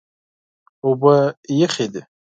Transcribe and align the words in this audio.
اوبه 0.85 1.15
یخې 1.61 1.85
دي. 1.93 2.01